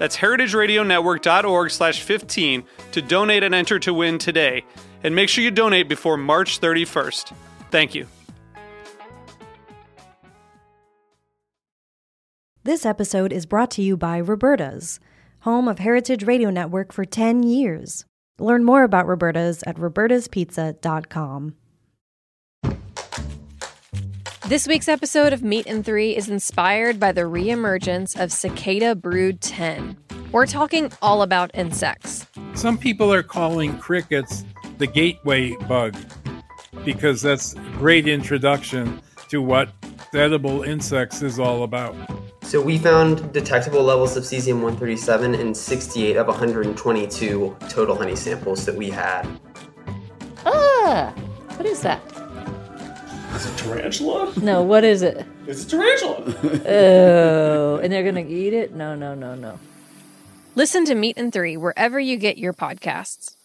[0.00, 4.64] That's heritageradionetwork.org slash 15 to donate and enter to win today.
[5.04, 7.34] And make sure you donate before March 31st.
[7.70, 8.06] Thank you.
[12.64, 15.00] This episode is brought to you by Roberta's,
[15.40, 18.06] home of Heritage Radio Network for 10 years.
[18.38, 21.56] Learn more about Roberta's at robertaspizza.com.
[24.50, 29.40] This week's episode of Meat and Three is inspired by the reemergence of Cicada Brood
[29.40, 29.96] 10.
[30.32, 32.26] We're talking all about insects.
[32.54, 34.44] Some people are calling crickets
[34.78, 35.94] the gateway bug
[36.84, 39.68] because that's a great introduction to what
[40.14, 41.94] edible insects is all about.
[42.42, 48.74] So we found detectable levels of cesium-137 in 68 of 122 total honey samples that
[48.74, 49.28] we had.
[50.44, 51.14] Ah,
[51.54, 52.19] what is that?
[53.34, 54.32] Is it tarantula?
[54.42, 55.24] No, what is it?
[55.46, 56.34] It's a tarantula.
[56.66, 58.74] Oh, and they're gonna eat it?
[58.74, 59.58] No, no, no, no.
[60.56, 63.36] Listen to Meat and Three wherever you get your podcasts.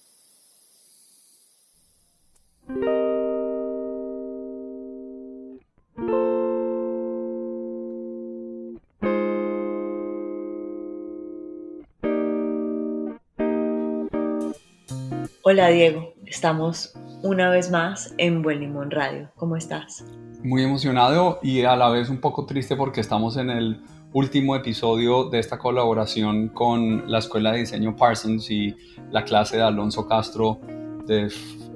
[15.48, 19.32] Hola Diego, estamos una vez más en Buen Limón Radio.
[19.36, 20.06] ¿Cómo estás?
[20.44, 23.82] Muy emocionado y a la vez un poco triste porque estamos en el
[24.14, 28.76] último episodio de esta colaboración con la Escuela de Diseño Parsons y
[29.10, 30.60] la clase de Alonso Castro
[31.08, 31.32] de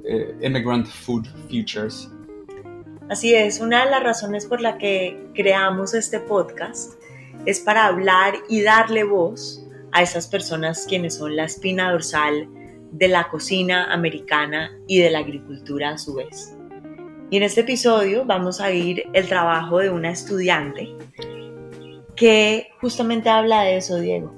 [0.05, 2.11] eh, Immigrant Food Futures.
[3.09, 6.93] Así es, una de las razones por la que creamos este podcast
[7.47, 12.47] es para hablar y darle voz a esas personas quienes son la espina dorsal
[12.91, 16.55] de la cocina americana y de la agricultura a su vez.
[17.31, 20.89] Y en este episodio vamos a ir el trabajo de una estudiante
[22.15, 24.33] que justamente habla de eso, Diego,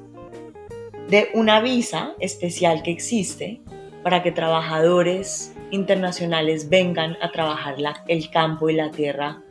[1.08, 3.62] de una visa especial que existe
[4.04, 9.42] para que trabajadores internacionales vengan a trabajar la- el campo y la tierra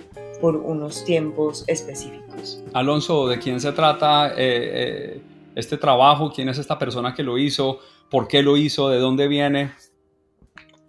[0.40, 2.62] por unos tiempos específicos.
[2.72, 5.20] Alonso, ¿de quién se trata eh, eh,
[5.54, 6.32] este trabajo?
[6.34, 7.80] ¿Quién es esta persona que lo hizo?
[8.10, 8.88] ¿Por qué lo hizo?
[8.88, 9.72] ¿De dónde viene?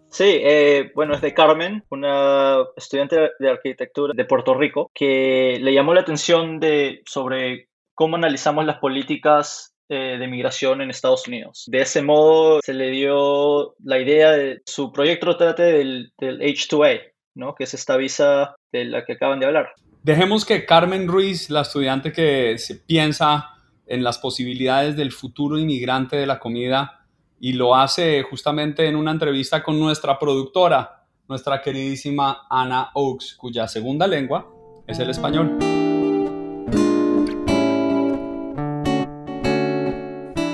[0.10, 5.74] Sí, eh, bueno, es de Carmen, una estudiante de arquitectura de Puerto Rico, que le
[5.74, 11.64] llamó la atención de, sobre cómo analizamos las políticas eh, de migración en Estados Unidos.
[11.68, 17.02] De ese modo se le dio la idea de su proyecto trate del, del H2A,
[17.36, 17.56] ¿no?
[17.56, 19.74] que es esta visa de la que acaban de hablar.
[20.04, 23.51] Dejemos que Carmen Ruiz, la estudiante que se piensa
[23.92, 27.02] en las posibilidades del futuro inmigrante de la comida,
[27.40, 33.68] y lo hace justamente en una entrevista con nuestra productora, nuestra queridísima Ana Oaks, cuya
[33.68, 34.48] segunda lengua
[34.86, 35.58] es el español.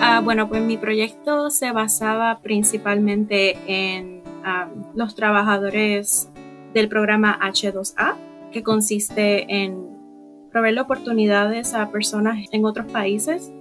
[0.01, 6.29] Ah, bueno, pues mi proyecto se basaba principalmente en ah, los trabajadores
[6.73, 8.15] del programa H2A,
[8.53, 9.96] que consiste en
[10.57, 13.51] proveer oportunidades a personas en otros países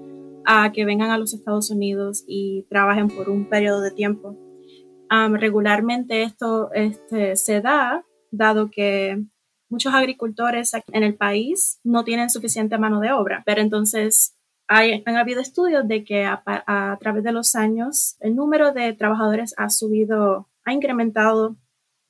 [0.46, 4.34] a que vengan a los Estados Unidos y trabajen por un periodo de tiempo.
[5.10, 9.22] Am, regularmente esto este, se da dado que
[9.68, 14.34] muchos agricultores aquí en el país no tienen suficiente mano de obra, pero entonces
[14.66, 18.94] hay, han habido estudios de que a, a través de los años el número de
[18.94, 21.59] trabajadores ha subido, ha incrementado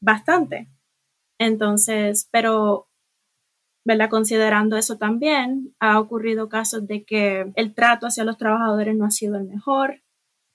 [0.01, 0.69] bastante.
[1.41, 2.87] Entonces, pero
[3.87, 4.11] ¿verdad?
[4.11, 9.13] Considerando eso también, ha ocurrido casos de que el trato hacia los trabajadores no ha
[9.13, 10.03] sido el mejor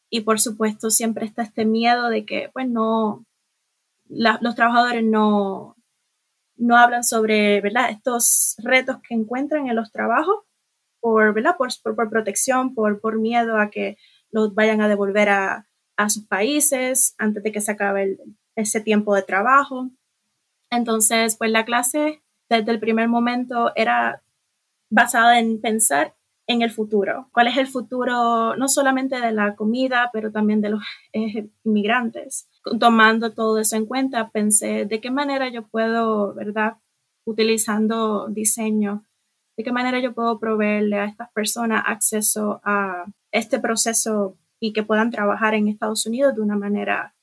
[0.10, 3.25] y por supuesto siempre está este miedo de que pues no,
[4.10, 5.78] los trabajadores no,
[6.57, 7.89] no hablan sobre, ¿verdad?
[7.89, 10.39] Estos retos que encuentran en los trabajos
[11.00, 11.56] por, ¿verdad?
[11.57, 13.95] Por, por, protección, por, por miedo a que
[14.30, 18.18] los vayan a devolver a, a sus países antes de que se acabe
[18.57, 19.89] ese tiempo de trabajo.
[20.69, 22.22] Entonces, pues la clase
[22.57, 24.21] desde el primer momento era
[24.89, 26.15] basada en pensar
[26.48, 27.30] en el futuro.
[27.31, 30.83] ¿Cuál es el futuro no solamente de la comida, pero también de los
[31.13, 32.50] eh, inmigrantes?
[32.80, 36.77] Tomando todo eso en cuenta, pensé de qué manera yo puedo, ¿verdad?
[37.25, 39.06] Utilizando diseño,
[39.57, 44.83] de qué manera yo puedo proveerle a estas personas acceso a este proceso y que
[44.83, 47.15] puedan trabajar en Estados Unidos de una manera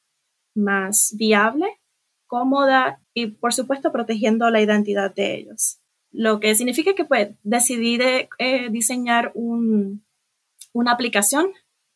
[0.57, 1.67] más viable,
[2.27, 5.81] cómoda y, por supuesto, protegiendo la identidad de ellos.
[6.13, 10.05] Lo que significa que pues, decidí de, eh, diseñar un,
[10.73, 11.51] una aplicación.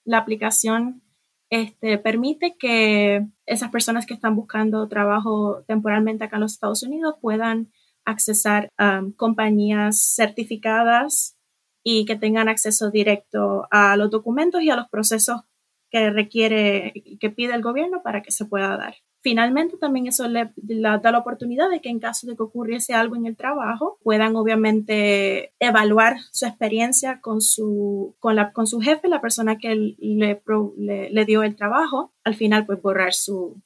[0.04, 1.02] La aplicación
[1.48, 7.14] este, permite que esas personas que están buscando trabajo temporalmente acá en los Estados Unidos
[7.20, 7.70] puedan
[8.04, 11.38] accesar a compañías certificadas
[11.84, 15.42] y que tengan acceso directo a los documentos y a los procesos
[15.88, 18.96] que requiere, que pide el gobierno para que se pueda dar.
[19.22, 23.14] Finalmente, también eso le, da la oportunidad de que en caso de que ocurriese algo
[23.14, 29.06] en el trabajo, puedan obviamente evaluar su experiencia con su, con la, con su jefe,
[29.06, 30.42] la persona que le,
[30.76, 33.62] le, dio el trabajo, al final pues borrar su,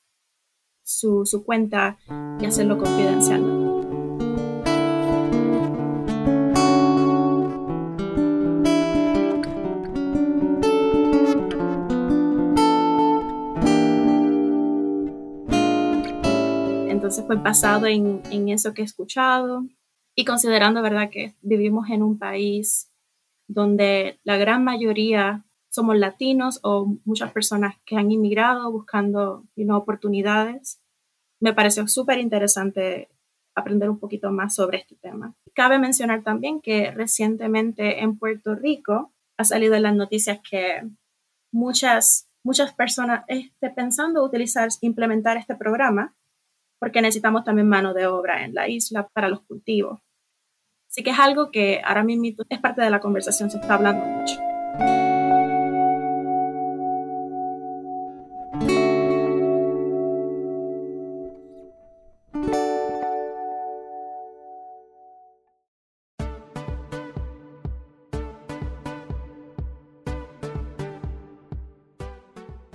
[0.82, 1.97] su, su cuenta
[2.38, 3.66] y hacerlo confidencialmente.
[17.26, 19.67] Pues basado en, en eso que he escuchado
[20.14, 22.90] y considerando, ¿verdad?, que vivimos en un país
[23.49, 30.81] donde la gran mayoría somos latinos o muchas personas que han inmigrado buscando oportunidades,
[31.38, 33.11] me pareció súper interesante
[33.55, 35.34] aprender un poquito más sobre este tema.
[35.55, 40.82] Cabe mencionar también que recientemente en Puerto Rico ha salido en las noticias que
[41.52, 46.16] muchas, muchas personas estén pensando utilizar, implementar este programa
[46.78, 50.00] porque necesitamos también mano de obra en la isla para los cultivos.
[50.88, 54.05] Así que es algo que ahora mismo es parte de la conversación, se está hablando
[54.05, 54.40] mucho.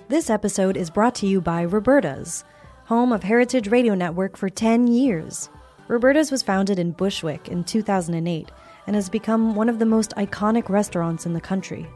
[0.09, 2.43] This episode is brought to you by Roberta's
[2.91, 5.49] home of Heritage Radio Network for 10 years.
[5.87, 8.51] Roberta's was founded in Bushwick in 2008
[8.85, 11.87] and has become one of the most iconic restaurants in the country.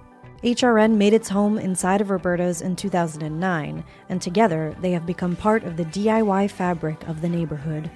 [0.42, 5.66] HRN made its home inside of Roberta's in 2009, and together they have become part
[5.66, 7.92] of the DIY fabric of the neighborhood.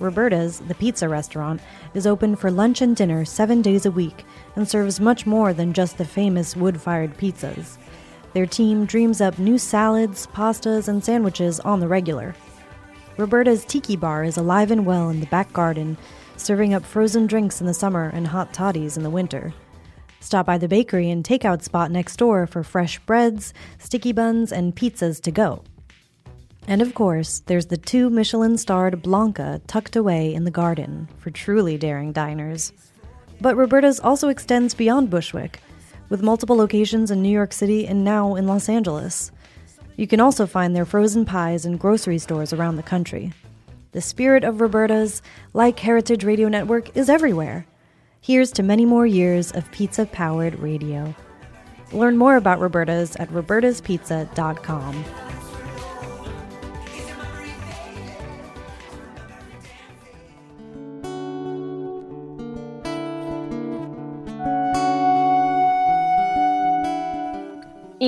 [0.00, 1.60] Roberta's, the pizza restaurant,
[1.94, 4.24] is open for lunch and dinner seven days a week
[4.56, 7.78] and serves much more than just the famous wood fired pizzas.
[8.32, 12.34] Their team dreams up new salads, pastas, and sandwiches on the regular.
[13.16, 15.98] Roberta's Tiki Bar is alive and well in the back garden,
[16.36, 19.52] serving up frozen drinks in the summer and hot toddies in the winter.
[20.20, 24.76] Stop by the bakery and takeout spot next door for fresh breads, sticky buns, and
[24.76, 25.64] pizzas to go.
[26.68, 31.30] And of course, there's the two Michelin starred Blanca tucked away in the garden for
[31.30, 32.72] truly daring diners.
[33.40, 35.60] But Roberta's also extends beyond Bushwick
[36.10, 39.32] with multiple locations in New York City and now in Los Angeles.
[39.96, 43.32] You can also find their frozen pies in grocery stores around the country.
[43.92, 45.22] The spirit of Roberta's,
[45.54, 47.66] like Heritage Radio Network, is everywhere.
[48.20, 51.14] Here's to many more years of pizza powered radio.
[51.92, 55.29] Learn more about Roberta's at robertaspizza.com.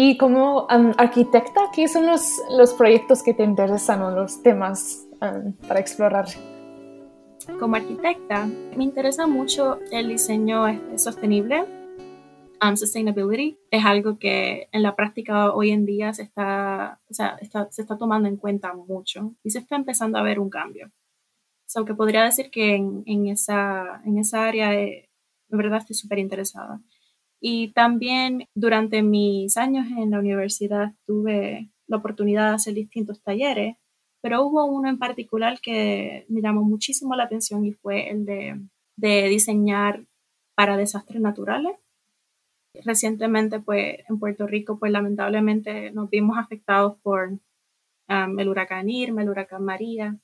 [0.04, 5.78] Y como arquitecta, ¿qué son los, los, proyectos que te interesan o los temas para
[5.78, 6.26] explorar?
[7.61, 11.66] Como arquitecta, me interesa mucho el diseño este, sostenible.
[12.75, 17.71] sustainability es algo que en la práctica hoy en día se está, o sea, está,
[17.71, 20.90] se está tomando en cuenta mucho y se está empezando a ver un cambio.
[21.66, 25.09] So que podría decir que en, en esa, en esa área, eh,
[25.47, 26.80] de verdad, estoy súper interesada.
[27.44, 33.76] Y también durante mis años en la universidad tuve la oportunidad de hacer distintos talleres,
[34.22, 38.61] pero hubo uno en particular que me llamó muchísimo la atención y fue el de,
[38.96, 40.04] de diseñar
[40.54, 41.76] para desastres naturales.
[42.84, 47.32] Recientemente, pues, en Puerto Rico, pues, lamentablemente nos vimos afectados por
[48.08, 50.16] um, el huracán Irma, el huracán María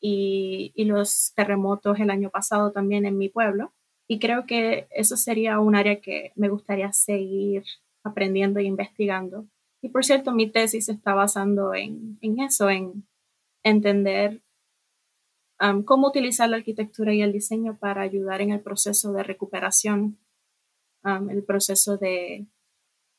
[0.00, 3.74] y, y los terremotos el año pasado también en mi pueblo.
[4.08, 7.64] Y creo que eso sería un área que me gustaría seguir
[8.04, 9.46] aprendiendo e investigando.
[9.82, 13.06] Y por cierto, mi tesis está basando en, en eso, en
[13.62, 14.42] entender
[15.60, 20.18] um, cómo utilizar la arquitectura y el diseño para ayudar en el proceso de recuperación,
[21.04, 22.46] um, el proceso de,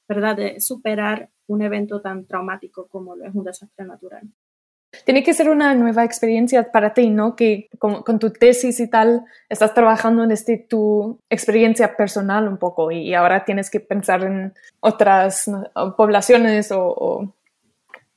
[0.08, 0.38] ¿verdad?
[0.38, 4.32] de superar un evento tan traumático como lo es un desastre natural.
[5.04, 7.36] Tiene que ser una nueva experiencia para ti, ¿no?
[7.36, 12.92] Que con, con tu tesis y tal, estás trabajando desde tu experiencia personal un poco
[12.92, 15.50] y, ahora tienes que pensar en otras
[15.98, 17.36] poblaciones o, o,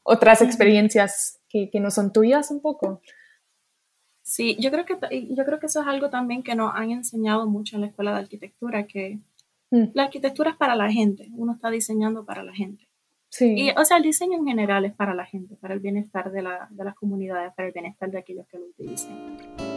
[0.02, 3.00] otras experiencias que, que no son tuyas un poco.
[4.28, 7.47] Sí, yo creo, que, yo creo que eso es algo también que nos han enseñado
[7.47, 9.20] mucho en la escuela de arquitectura, que
[9.70, 9.85] mm.
[9.94, 12.88] la arquitectura es para la gente, uno está diseñando para la gente.
[13.30, 13.54] Sí.
[13.56, 16.42] Y, o sea, el diseño en general es para la gente, para el bienestar de,
[16.42, 19.68] la, de las comunidades, para el bienestar de aquellos que lo utilicen.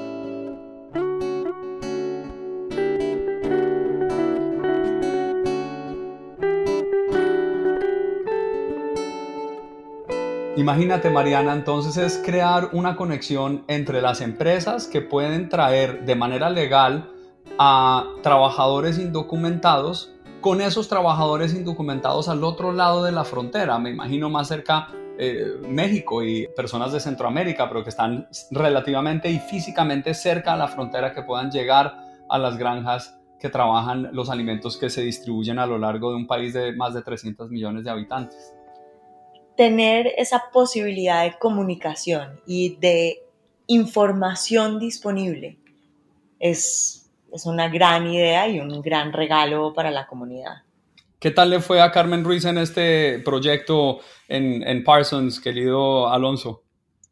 [10.58, 16.50] Imagínate, Mariana, entonces es crear una conexión entre las empresas que pueden traer de manera
[16.50, 17.10] legal
[17.58, 20.11] a trabajadores indocumentados
[20.42, 23.80] con esos trabajadores indocumentados al otro lado de la frontera.
[23.80, 29.40] Me imagino más cerca eh, México y personas de Centroamérica, pero que están relativamente y
[29.40, 31.96] físicamente cerca a la frontera que puedan llegar
[32.30, 36.28] a las granjas que trabajan los alimentos que se distribuyen a lo largo de un
[36.28, 38.54] país de más de 300 millones de habitantes
[39.62, 43.24] tener esa posibilidad de comunicación y de
[43.68, 45.60] información disponible
[46.40, 47.01] es,
[47.34, 50.64] es una gran idea y un gran regalo para la comunidad.
[51.20, 56.64] ¿Qué tal le fue a Carmen Ruiz en este proyecto en, en Parsons, querido Alonso?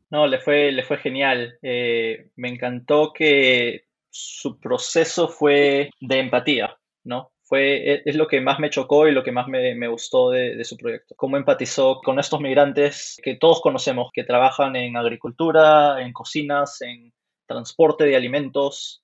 [0.09, 1.59] No, le fue, le fue genial.
[1.61, 7.31] Eh, me encantó que su proceso fue de empatía, ¿no?
[7.49, 10.29] fue, e, es lo que más me chocó y lo que más me, me gustó
[10.29, 11.15] de, de, su proyecto.
[11.17, 17.11] Cómo empatizó con estos migrantes que todos conocemos, que trabajan en agricultura, en cocinas, en
[17.47, 19.01] transporte de alimentos.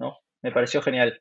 [0.00, 0.18] ¿no?
[0.42, 1.20] Me pareció genial.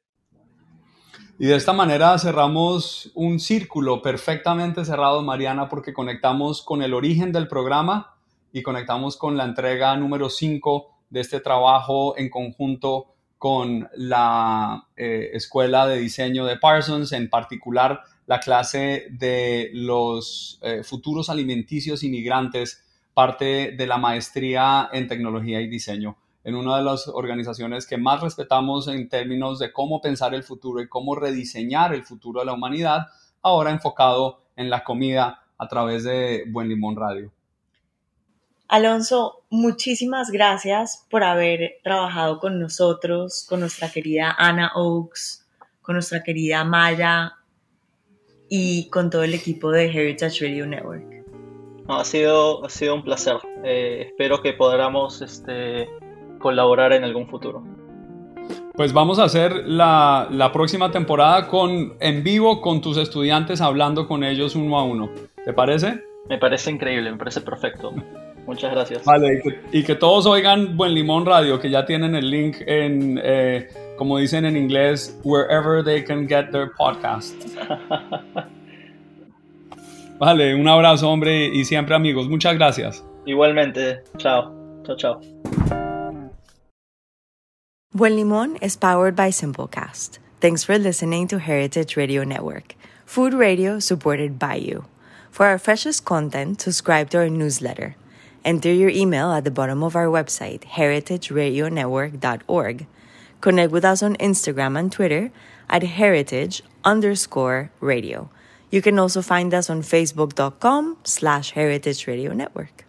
[1.39, 7.31] Y de esta manera cerramos un círculo perfectamente cerrado, Mariana, porque conectamos con el origen
[7.31, 8.15] del programa
[8.51, 15.29] y conectamos con la entrega número 5 de este trabajo en conjunto con la eh,
[15.33, 22.83] Escuela de Diseño de Parsons, en particular la clase de los eh, futuros alimenticios inmigrantes,
[23.13, 28.21] parte de la maestría en tecnología y diseño, en una de las organizaciones que más
[28.21, 32.53] respetamos en términos de cómo pensar el futuro y cómo rediseñar el futuro de la
[32.53, 33.07] humanidad,
[33.41, 37.33] ahora enfocado en la comida a través de Buen Limón Radio.
[38.69, 45.45] Alonso, muchísimas gracias por haber trabajado con nosotros, con nuestra querida Ana Oaks,
[45.81, 47.33] con nuestra querida Maya
[48.47, 51.25] y con todo el equipo de Heritage Radio Network.
[51.89, 53.35] ha, sido, ha sido un placer.
[53.65, 55.89] Eh, espero que podamos este,
[56.47, 57.61] colaborar en algún futuro.
[58.73, 64.07] Pues vamos a hacer la, la, próxima temporada con, en vivo con tus estudiantes hablando
[64.07, 65.09] con ellos uno a uno.
[65.43, 66.01] ¿Te parece?
[66.29, 67.93] Me parece increíble, me parece perfecto.
[68.45, 69.03] Muchas gracias.
[69.03, 69.41] Vale,
[69.73, 74.19] y que, todos oigan Buen Limón Radio, que ya tienen el link en, eh, como
[74.19, 77.35] dicen en inglés, wherever they can get their podcast.
[80.17, 82.29] vale, un abrazo, hombre, y siempre amigos.
[82.29, 83.05] Muchas gracias.
[83.25, 83.99] Igualmente.
[84.17, 84.53] Chao.
[84.85, 85.46] Chao, chao.
[87.97, 90.19] Buen Limón is powered by Simplecast.
[90.39, 92.75] Thanks for listening to Heritage Radio Network,
[93.07, 94.85] food radio supported by you.
[95.31, 97.95] For our freshest content, subscribe to our newsletter.
[98.45, 102.85] Enter your email at the bottom of our website, heritageradionetwork.org.
[103.41, 105.31] Connect with us on Instagram and Twitter
[105.67, 108.29] at heritage underscore radio.
[108.69, 112.87] You can also find us on facebook.com slash heritage radio network.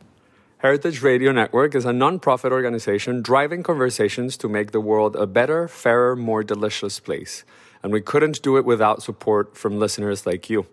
[0.61, 5.69] Heritage Radio Network is a nonprofit organization driving conversations to make the world a better,
[5.69, 7.45] fairer, more delicious place.
[7.81, 10.67] And we couldn't do it without support from listeners like you.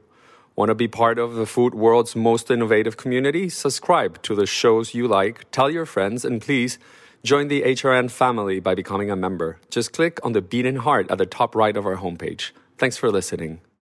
[0.55, 3.47] Want to be part of the food world's most innovative community?
[3.47, 6.79] Subscribe to the shows you like, tell your friends, and please
[7.23, 9.59] join the HRN family by becoming a member.
[9.69, 12.53] Just click on the beating heart at the top right of our homepage.
[12.79, 13.61] Thanks for listening.